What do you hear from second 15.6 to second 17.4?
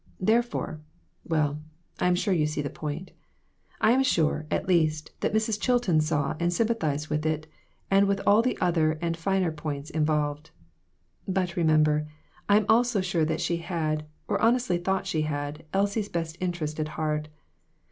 Elsie's best interests at heart.